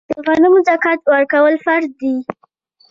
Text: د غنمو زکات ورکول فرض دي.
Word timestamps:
د 0.09 0.11
غنمو 0.25 0.59
زکات 0.67 0.99
ورکول 1.11 1.53
فرض 1.65 1.89
دي. 2.01 2.15